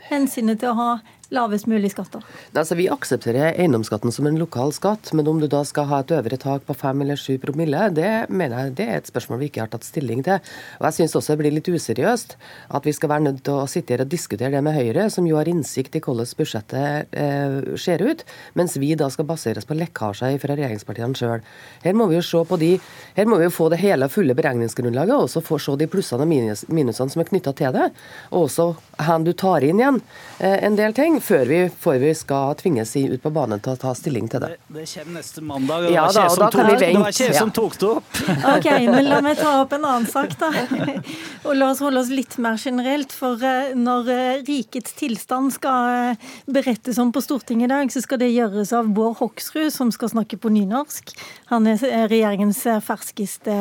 hensynet 0.09 0.61
til 0.63 0.73
å 0.73 0.79
ha 0.79 0.89
lavest 1.33 1.67
mulig 1.69 1.91
skatter? 1.93 2.23
Altså, 2.53 2.75
vi 2.77 2.87
aksepterer 2.91 3.55
eiendomsskatten 3.55 4.13
som 4.13 4.27
en 4.29 4.37
lokal 4.39 4.73
skatt, 4.75 5.11
men 5.17 5.27
om 5.29 5.39
du 5.41 5.47
da 5.51 5.63
skal 5.67 5.87
ha 5.89 6.01
et 6.03 6.13
øvre 6.15 6.37
tak 6.41 6.65
på 6.67 6.75
5 6.77 7.03
eller 7.05 7.19
7 7.19 7.37
promille, 7.43 7.87
det 7.95 8.11
mener 8.29 8.65
jeg 8.65 8.75
det 8.79 8.87
er 8.87 8.99
et 8.99 9.09
spørsmål 9.09 9.41
vi 9.41 9.49
ikke 9.51 9.63
har 9.63 9.71
tatt 9.73 9.87
stilling 9.87 10.23
til. 10.25 10.39
Og 10.79 10.87
Jeg 10.89 10.97
syns 10.99 11.15
også 11.19 11.33
det 11.33 11.41
blir 11.43 11.55
litt 11.55 11.69
useriøst 11.69 12.35
at 12.77 12.85
vi 12.87 12.93
skal 12.95 13.11
være 13.13 13.25
nødt 13.27 13.43
til 13.45 13.61
å 13.61 13.67
sitte 13.69 13.95
her 13.95 14.05
og 14.05 14.11
diskutere 14.11 14.53
det 14.55 14.63
med 14.65 14.77
Høyre, 14.77 15.07
som 15.13 15.27
jo 15.27 15.39
har 15.39 15.49
innsikt 15.49 15.97
i 15.97 16.03
hvordan 16.03 16.31
budsjettet 16.37 17.15
eh, 17.15 17.57
ser 17.79 18.03
ut, 18.05 18.23
mens 18.55 18.77
vi 18.81 18.93
da 18.99 19.09
skal 19.13 19.27
baseres 19.29 19.67
på 19.67 19.77
lekkasjer 19.77 20.37
fra 20.41 20.57
regjeringspartiene 20.57 21.17
sjøl. 21.17 21.43
Her 21.83 21.97
må 21.97 22.09
vi 22.11 22.19
jo 22.19 22.25
se 22.25 22.43
på 22.47 22.59
de, 22.61 22.71
her 23.17 23.29
må 23.29 23.39
vi 23.41 23.49
jo 23.49 23.53
få 23.53 23.69
det 23.73 23.81
hele 23.83 24.09
fulle 24.11 24.35
beregningsgrunnlaget, 24.37 25.15
og 25.15 25.27
også 25.29 25.43
få 25.45 25.59
se 25.61 25.77
de 25.79 25.89
plussene 25.91 26.25
og 26.25 26.31
minus, 26.31 26.65
minusene 26.69 27.13
som 27.13 27.23
er 27.23 27.29
knytta 27.29 27.55
til 27.57 27.75
det. 27.75 27.89
Og 28.31 28.47
også 28.47 28.71
hvor 28.75 29.25
du 29.25 29.33
tar 29.37 29.63
inn 29.65 29.81
igjen 29.81 29.99
eh, 30.39 30.59
en 30.65 30.77
del 30.77 30.95
ting 30.95 31.14
før 31.23 31.45
vi, 31.49 31.59
før 31.69 31.99
vi 32.01 32.11
skal 32.17 32.55
tvinges 32.59 32.95
ut 32.95 33.21
på 33.21 33.31
banen 33.33 33.61
til 33.63 33.75
å 33.75 33.79
ta 33.79 33.93
stilling 33.97 34.27
til 34.31 34.43
det. 34.43 34.55
Det, 34.55 34.73
det 34.79 34.85
kommer 34.91 35.17
neste 35.19 35.43
mandag. 35.45 35.87
og 35.87 35.95
ja, 35.95 36.05
det 36.11 36.25
var 36.25 37.11
ikke 37.11 37.29
jeg 37.29 37.37
som 37.37 37.51
tok 37.55 37.77
det 37.81 37.89
opp. 37.91 38.19
ok, 38.55 38.69
men 38.89 39.09
La 39.09 39.21
meg 39.23 39.39
ta 39.39 39.53
opp 39.61 39.75
en 39.75 39.85
annen 39.85 40.07
sak, 40.09 40.35
da. 40.41 40.51
Og 41.45 41.53
La 41.57 41.69
oss 41.71 41.81
holde 41.83 42.01
oss 42.01 42.11
litt 42.13 42.37
mer 42.41 42.57
generelt. 42.61 43.13
For 43.15 43.41
eh, 43.45 43.73
når 43.77 44.09
eh, 44.13 44.43
rikets 44.47 44.95
tilstand 44.97 45.53
skal 45.55 46.15
eh, 46.15 46.31
berettes 46.49 46.99
om 47.01 47.11
på 47.13 47.21
Stortinget 47.23 47.69
i 47.69 47.73
dag, 47.73 47.93
så 47.93 48.01
skal 48.03 48.21
det 48.21 48.31
gjøres 48.33 48.73
av 48.75 48.89
Bård 48.95 49.19
Hoksrud, 49.21 49.69
som 49.73 49.91
skal 49.93 50.11
snakke 50.13 50.39
på 50.41 50.51
nynorsk. 50.53 51.13
Han 51.51 51.69
er 51.69 51.81
regjeringens 52.09 52.63
ferskeste 52.85 53.55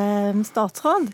statsråd. 0.49 1.11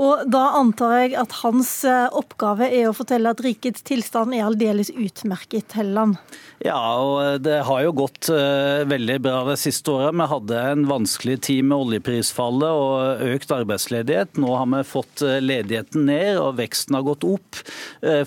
Og 0.00 0.26
da 0.30 0.44
antar 0.60 0.96
jeg 0.98 1.16
at 1.20 1.40
hans 1.40 1.72
oppgave 1.86 2.68
er 2.68 2.90
å 2.90 2.96
fortelle 2.96 3.32
at 3.32 3.42
rikets 3.44 3.84
tilstand 3.86 4.36
er 4.36 4.46
aldeles 4.48 4.92
utmerket. 4.92 5.78
Helleland? 5.80 6.20
Ja, 6.60 6.76
og 6.76 7.40
det 7.40 7.62
har 7.64 7.80
jo 7.86 7.92
gått 8.02 8.28
uh, 8.28 8.84
veldig 8.84 9.14
bra 9.24 9.38
det 9.48 9.56
siste 9.62 9.94
året. 9.94 10.12
Vi 10.12 10.26
hadde 10.28 10.58
en 10.74 10.82
vanskelig 10.90 11.38
tid 11.46 11.64
med 11.70 11.86
oljeprisfallet 11.86 12.68
og 12.68 13.22
økt 13.32 13.54
arbeidsledighet. 13.56 14.36
Nå 14.36 14.52
har 14.58 14.68
vi 14.68 14.82
fått 14.84 15.24
uh, 15.24 15.38
ledigheten 15.40 16.04
ned 16.10 16.36
og 16.36 16.58
veksten 16.58 16.98
har 16.98 17.06
gått 17.06 17.24
opp. 17.24 17.62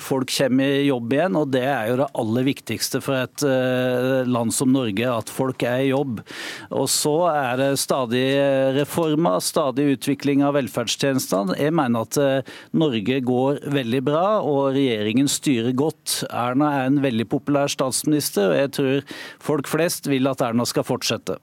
Folk 0.01 0.29
kommer 0.33 0.69
i 0.79 0.88
jobb 0.88 1.13
igjen, 1.13 1.38
og 1.38 1.51
det 1.53 1.63
er 1.65 1.88
jo 1.89 1.98
det 2.01 2.07
aller 2.22 2.45
viktigste 2.45 3.00
for 3.03 3.17
et 3.24 3.43
land 4.29 4.53
som 4.53 4.69
Norge, 4.74 5.07
at 5.10 5.31
folk 5.33 5.63
er 5.65 5.81
i 5.81 5.89
jobb. 5.89 6.22
Og 6.74 6.86
så 6.91 7.13
er 7.31 7.57
det 7.60 7.69
stadig 7.81 8.24
reformer, 8.77 9.39
stadig 9.43 9.88
utvikling 9.95 10.43
av 10.45 10.53
velferdstjenestene. 10.57 11.57
Jeg 11.57 11.74
mener 11.75 12.05
at 12.05 12.51
Norge 12.77 13.19
går 13.25 13.63
veldig 13.74 14.03
bra, 14.05 14.25
og 14.45 14.75
regjeringen 14.77 15.31
styrer 15.31 15.74
godt. 15.77 16.22
Erna 16.29 16.69
er 16.77 16.91
en 16.91 17.01
veldig 17.03 17.27
populær 17.29 17.43
populær 17.44 17.72
statsminister, 17.72 18.54
og 18.54 18.60
jeg 18.62 18.72
tror 18.78 19.18
folk 19.44 19.70
flest 19.70 20.08
vil 20.08 20.32
at 20.32 20.42
Erna 20.46 20.66
skal 20.68 20.88
fortsette. 20.88 21.38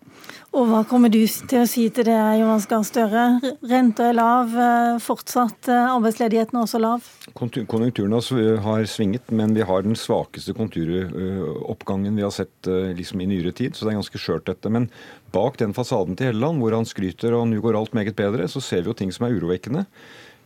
Og 0.51 0.67
Hva 0.67 0.81
kommer 0.89 1.13
du 1.13 1.21
til 1.23 1.61
å 1.61 1.67
si 1.69 1.85
til 1.95 2.09
det, 2.09 2.19
Jonas 2.41 2.67
Gahr 2.71 2.83
Støre? 2.87 3.27
Renta 3.71 4.09
er 4.09 4.17
lav, 4.19 4.51
eh, 4.51 4.97
fortsatt 4.99 5.69
eh, 5.71 5.93
arbeidsledigheten 5.93 6.59
er 6.59 6.65
også 6.65 6.81
lav? 6.83 7.07
Konjunkturen 7.39 8.17
har 8.65 8.89
svinget, 8.91 9.31
men 9.31 9.55
vi 9.55 9.63
har 9.63 9.87
den 9.87 9.95
svakeste 9.95 10.57
konturoppgangen 10.59 12.19
vi 12.19 12.27
har 12.27 12.35
sett 12.35 12.67
eh, 12.67 12.91
liksom, 12.99 13.23
i 13.23 13.29
nyere 13.31 13.55
tid. 13.55 13.77
Så 13.77 13.87
det 13.87 13.95
er 13.95 14.01
ganske 14.01 14.23
skjørt, 14.23 14.49
dette. 14.51 14.73
Men 14.75 14.91
bak 15.31 15.61
den 15.63 15.77
fasaden 15.77 16.19
til 16.19 16.33
Helleland, 16.33 16.59
hvor 16.59 16.75
han 16.75 16.89
skryter 16.89 17.37
og 17.39 17.47
nå 17.53 17.63
går 17.63 17.79
alt 17.79 17.95
meget 17.95 18.19
bedre, 18.19 18.51
så 18.51 18.63
ser 18.65 18.83
vi 18.83 18.91
jo 18.91 18.99
ting 18.99 19.15
som 19.15 19.29
er 19.29 19.39
urovekkende. 19.39 19.87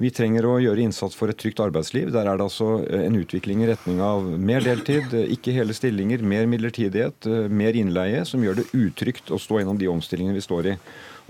Vi 0.03 0.11
trenger 0.11 0.47
å 0.49 0.57
gjøre 0.59 0.83
innsats 0.83 1.15
for 1.15 1.31
et 1.31 1.39
trygt 1.39 1.61
arbeidsliv. 1.63 2.09
Der 2.15 2.27
er 2.27 2.39
det 2.39 2.47
altså 2.49 2.81
eh, 2.83 3.05
en 3.07 3.19
utvikling 3.21 3.63
i 3.63 3.69
retning 3.71 4.01
av 4.03 4.27
mer 4.27 4.65
deltid, 4.65 5.13
eh, 5.15 5.31
ikke 5.37 5.55
hele 5.55 5.77
stillinger, 5.77 6.25
mer 6.27 6.49
midlertidighet, 6.51 7.29
eh, 7.31 7.47
mer 7.47 7.79
innleie, 7.79 8.25
som 8.27 8.43
gjør 8.43 8.59
det 8.59 8.67
utrygt 8.75 9.31
å 9.31 9.39
stå 9.39 9.61
gjennom 9.61 9.79
de 9.79 9.91
omstillingene 9.93 10.35
vi 10.35 10.43
står 10.43 10.73
i. 10.73 10.75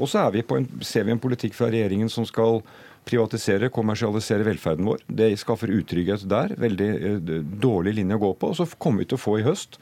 Og 0.01 0.09
så 0.11 0.25
vi 0.33 0.41
en, 0.57 0.71
ser 0.81 1.05
vi 1.05 1.13
en 1.13 1.21
politikk 1.21 1.59
fra 1.59 1.69
regjeringen 1.69 2.09
som 2.11 2.25
skal 2.27 2.63
privatisere, 3.05 3.69
kommersialisere 3.69 4.49
velferden 4.49 4.89
vår. 4.89 5.05
Det 5.13 5.29
skaffer 5.37 5.69
utrygghet 5.69 6.25
der. 6.25 6.57
Veldig 6.57 7.21
dårlig 7.61 7.99
linje 8.01 8.17
å 8.17 8.23
gå 8.23 8.33
på. 8.41 8.55
Og 8.55 8.59
så 8.63 8.67
kommer 8.81 9.05
vi 9.05 9.11
til 9.13 9.21
å 9.21 9.25
få 9.27 9.39
i 9.39 9.45
høst 9.45 9.77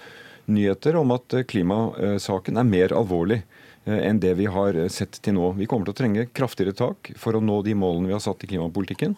nyheter 0.50 0.98
om 0.98 1.14
at 1.14 1.38
klimasaken 1.48 2.58
er 2.58 2.66
mer 2.66 2.96
alvorlig. 2.98 3.44
Eh, 3.84 3.98
enn 4.08 4.20
det 4.22 4.34
vi 4.38 4.46
har 4.46 4.76
sett 4.88 5.18
til 5.22 5.36
nå. 5.36 5.52
Vi 5.58 5.66
kommer 5.70 5.88
til 5.88 5.96
å 5.96 6.00
trenge 6.02 6.28
kraftigere 6.34 6.76
tak 6.76 7.12
for 7.18 7.34
å 7.34 7.42
nå 7.42 7.62
de 7.66 7.74
målene 7.78 8.12
vi 8.12 8.16
har 8.16 8.22
satt 8.22 8.44
i 8.44 8.50
klimapolitikken. 8.52 9.16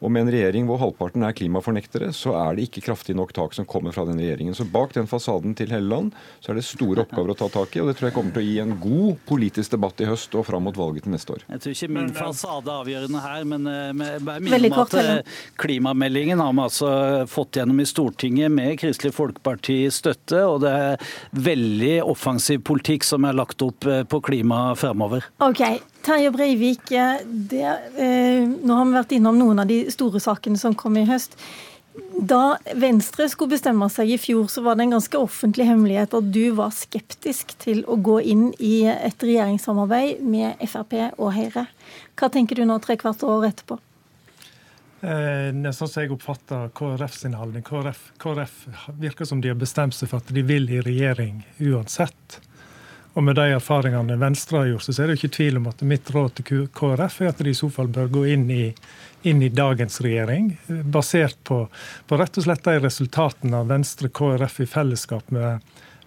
Og 0.00 0.12
med 0.12 0.24
en 0.24 0.32
regjering 0.32 0.68
hvor 0.68 0.80
halvparten 0.80 1.24
er 1.26 1.36
klimafornektere, 1.36 2.10
så 2.16 2.34
er 2.40 2.56
det 2.56 2.68
ikke 2.68 2.84
kraftig 2.88 3.16
nok 3.18 3.34
tak 3.36 3.56
som 3.56 3.68
kommer 3.68 3.94
fra 3.94 4.06
den 4.08 4.20
regjeringen. 4.20 4.56
Så 4.56 4.64
bak 4.64 4.94
den 4.96 5.08
fasaden 5.10 5.54
til 5.58 5.72
Helleland 5.74 6.14
så 6.40 6.52
er 6.52 6.60
det 6.60 6.66
store 6.66 7.04
oppgaver 7.04 7.34
å 7.34 7.38
ta 7.38 7.50
tak 7.52 7.76
i. 7.76 7.82
Og 7.82 7.90
det 7.90 7.98
tror 7.98 8.10
jeg 8.10 8.16
kommer 8.16 8.34
til 8.36 8.42
å 8.42 8.48
gi 8.48 8.56
en 8.62 8.76
god 8.80 9.20
politisk 9.28 9.76
debatt 9.76 10.00
i 10.00 10.08
høst 10.08 10.34
og 10.38 10.46
fram 10.48 10.64
mot 10.68 10.76
valget 10.76 11.06
til 11.06 11.14
neste 11.14 11.36
år. 11.36 11.44
Jeg 11.50 11.64
tror 11.64 11.76
ikke 11.76 11.90
min 11.98 12.12
fasade 12.16 12.72
er 12.72 12.84
avgjørende 12.84 13.24
her, 13.24 13.46
men 13.52 13.68
bare 14.26 14.40
eh, 14.40 14.66
om 14.70 14.78
at 14.84 14.96
eh, 15.00 15.38
klimameldingen 15.60 16.40
har 16.40 16.56
vi 16.56 16.64
altså 16.64 16.90
fått 17.30 17.60
gjennom 17.60 17.80
i 17.82 17.88
Stortinget 17.88 18.52
med 18.54 18.78
Kristelig 18.80 19.12
Folkeparti 19.16 19.82
støtte, 19.92 20.42
og 20.46 20.62
det 20.64 20.72
er 20.72 21.12
veldig 21.50 21.94
offensiv 22.08 22.64
politikk 22.66 23.06
som 23.06 23.26
er 23.28 23.36
lagt 23.36 23.62
opp 23.66 23.88
eh, 23.88 24.02
på 24.08 24.22
klima 24.24 24.70
framover. 24.78 25.28
Okay. 25.50 25.80
Terje 26.02 26.30
Breivik, 26.32 26.86
det, 26.88 27.64
eh, 28.00 28.46
nå 28.46 28.76
har 28.76 28.86
vi 28.86 28.96
vært 28.96 29.12
innom 29.16 29.36
noen 29.38 29.60
av 29.60 29.68
de 29.68 29.82
store 29.92 30.20
sakene 30.22 30.58
som 30.58 30.74
kom 30.74 30.96
i 30.96 31.04
høst. 31.08 31.36
Da 32.20 32.56
Venstre 32.78 33.26
skulle 33.28 33.56
bestemme 33.56 33.88
seg 33.92 34.12
i 34.14 34.18
fjor, 34.20 34.46
så 34.52 34.62
var 34.64 34.76
det 34.76 34.86
en 34.86 34.96
ganske 34.96 35.18
offentlig 35.18 35.66
hemmelighet 35.68 36.14
at 36.16 36.32
du 36.32 36.52
var 36.56 36.72
skeptisk 36.76 37.56
til 37.60 37.82
å 37.90 37.98
gå 38.00 38.20
inn 38.32 38.50
i 38.58 38.84
et 38.90 39.24
regjeringssamarbeid 39.24 40.22
med 40.22 40.60
Frp 40.70 40.96
og 41.18 41.32
Høyre. 41.36 41.66
Hva 42.16 42.30
tenker 42.32 42.60
du 42.60 42.66
nå 42.68 42.78
tre 42.84 42.96
kvart 43.00 43.24
år 43.26 43.48
etterpå? 43.50 43.80
Eh, 45.00 45.48
sånn 45.72 45.88
som 45.88 46.02
jeg 46.02 46.12
oppfatter 46.12 46.68
KrF 46.76 47.14
sin 47.16 47.36
holdning. 47.38 47.64
KrF, 47.64 48.10
KrF 48.20 48.56
virker 49.00 49.28
som 49.28 49.40
de 49.40 49.48
har 49.48 49.58
bestemt 49.58 49.96
seg 49.96 50.12
for 50.12 50.20
at 50.20 50.32
de 50.34 50.44
vil 50.44 50.68
i 50.68 50.82
regjering 50.84 51.40
uansett. 51.58 52.40
Og 53.20 53.24
med 53.26 53.36
de 53.36 53.50
erfaringene 53.52 54.14
Venstre 54.16 54.62
har 54.62 54.68
gjort, 54.70 54.86
så 54.88 55.02
er 55.02 55.10
det 55.10 55.18
ikke 55.18 55.34
tvil 55.34 55.58
om 55.58 55.66
at 55.68 55.82
mitt 55.84 56.08
råd 56.14 56.38
til 56.38 56.62
KrF 56.72 57.18
er 57.20 57.28
at 57.28 57.42
de 57.44 57.52
i 57.52 57.58
så 57.58 57.68
fall 57.68 57.90
bør 57.92 58.06
gå 58.14 58.22
inn 58.32 58.46
i, 58.48 58.70
inn 59.28 59.42
i 59.44 59.50
dagens 59.52 60.00
regjering, 60.00 60.54
basert 60.88 61.36
på, 61.44 61.58
på, 62.08 62.16
rett 62.16 62.40
og 62.40 62.46
slett 62.46 62.64
de 62.64 62.78
resultatene 62.80 63.60
av 63.60 63.68
Venstre 63.68 64.08
KrF 64.08 64.62
i 64.64 64.68
fellesskap 64.72 65.28
med, 65.36 65.60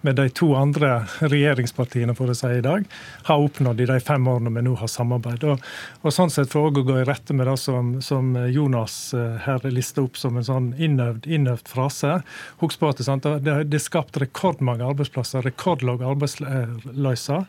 med 0.04 0.18
de 0.18 0.28
to 0.36 0.50
andre 0.58 1.04
regjeringspartiene 1.20 2.14
for 2.16 2.30
å 2.30 2.36
si 2.36 2.50
i 2.58 2.62
dag, 2.64 2.84
har 3.28 3.44
oppnådd 3.44 3.80
i 3.80 3.88
de 3.88 3.98
fem 4.04 4.26
årene 4.28 4.52
vi 4.54 4.64
nå 4.66 4.74
har 4.80 4.90
samarbeid. 4.90 5.46
Og, 5.48 5.62
og 6.02 6.14
sånn 6.14 6.32
sett 6.32 6.52
For 6.54 6.68
å 6.68 6.82
gå 6.84 6.98
i 7.00 7.06
rette 7.08 7.34
med 7.34 7.48
det 7.48 7.56
som, 7.58 7.94
som 8.04 8.34
Jonas 8.52 8.96
eh, 9.16 9.38
her 9.46 9.64
lister 9.72 10.04
opp 10.04 10.18
som 10.20 10.36
en 10.38 10.44
sånn 10.46 10.68
innøvd, 10.76 11.26
innøvd 11.26 11.70
frase. 11.72 12.18
Husk 12.60 12.82
på 12.82 12.92
at 12.92 13.00
det, 13.00 13.32
det, 13.46 13.78
er 13.78 13.82
skapt 13.82 14.18
rekordmange 14.20 14.84
arbeidsplasser, 14.86 15.42
rekordlav 15.48 16.04
arbeidsløse, 16.04 17.40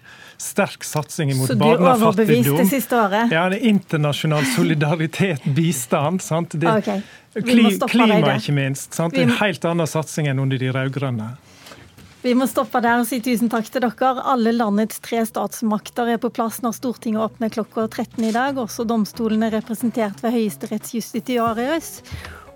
sterk 0.42 0.88
satsing 0.88 1.36
mot 1.36 1.52
barnefattigdom. 1.52 1.84
Så 1.84 2.00
du 2.00 2.08
overbevist 2.08 2.52
det 2.64 2.70
siste 2.72 3.00
året? 3.00 3.36
Ja, 3.36 3.48
det 3.52 3.60
er 3.60 3.70
internasjonal 3.76 4.48
solidaritet, 4.56 5.44
bistand. 5.58 6.24
sant? 6.24 6.56
Det, 6.56 6.72
okay. 6.72 7.04
Klima, 7.36 8.38
ikke 8.38 8.56
minst. 8.56 8.94
Sant? 8.96 9.18
En 9.20 9.36
helt 9.42 9.68
annen 9.68 9.90
satsing 9.90 10.32
enn 10.32 10.40
under 10.40 10.62
de 10.62 10.72
rød-grønne. 10.72 11.34
Vi 12.26 12.32
må 12.34 12.48
stoppe 12.50 12.80
der 12.82 13.04
og 13.04 13.06
si 13.06 13.20
tusen 13.22 13.52
takk 13.54 13.68
til 13.70 13.84
dere. 13.84 14.14
Alle 14.26 14.50
landets 14.56 14.98
tre 15.06 15.20
statsmakter 15.30 16.10
er 16.10 16.18
på 16.18 16.32
plass 16.34 16.58
når 16.64 16.74
Stortinget 16.74 17.22
åpner 17.22 17.54
klokka 17.54 17.84
13 17.86 18.26
i 18.26 18.32
dag. 18.34 18.58
Også 18.58 18.82
domstolen 18.90 19.46
er 19.46 19.54
representert 19.54 20.24
ved 20.26 20.34
høyesterettsjustitiarius. 20.34 21.92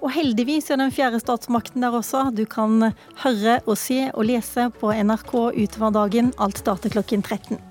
Og 0.01 0.09
heldigvis 0.15 0.71
er 0.73 0.81
den 0.81 0.95
fjerde 0.95 1.21
statsmakten 1.21 1.85
der 1.85 2.01
også. 2.01 2.31
Du 2.33 2.47
kan 2.49 2.95
høre 3.21 3.59
og 3.67 3.77
se 3.77 4.07
og 4.09 4.25
lese 4.31 4.71
på 4.81 4.89
NRK 4.89 5.35
utover 5.37 5.93
dagen. 6.01 6.33
Alt 6.41 6.65
starter 6.65 6.97
klokken 6.97 7.21
13. 7.21 7.61